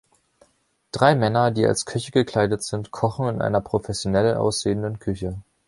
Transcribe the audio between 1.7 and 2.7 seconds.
Köche gekleidet